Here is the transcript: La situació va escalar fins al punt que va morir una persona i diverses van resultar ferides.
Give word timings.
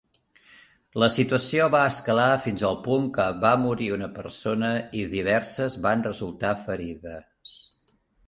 La 1.01 1.09
situació 1.15 1.65
va 1.75 1.81
escalar 1.89 2.29
fins 2.45 2.63
al 2.69 2.79
punt 2.87 3.05
que 3.17 3.27
va 3.43 3.51
morir 3.67 3.91
una 3.99 4.09
persona 4.17 4.71
i 5.01 5.05
diverses 5.13 5.77
van 5.87 6.03
resultar 6.09 6.57
ferides. 6.65 7.55